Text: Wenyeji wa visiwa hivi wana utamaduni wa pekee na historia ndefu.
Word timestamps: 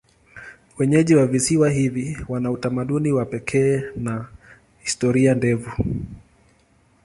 Wenyeji 0.77 1.15
wa 1.15 1.27
visiwa 1.27 1.69
hivi 1.69 2.17
wana 2.29 2.51
utamaduni 2.51 3.11
wa 3.11 3.25
pekee 3.25 3.83
na 3.95 4.27
historia 4.79 5.33
ndefu. 5.33 5.81